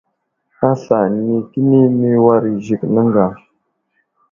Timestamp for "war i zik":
2.23-2.81